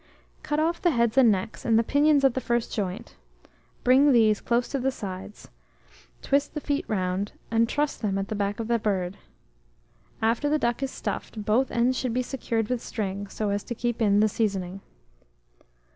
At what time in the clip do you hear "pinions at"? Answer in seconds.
1.83-2.33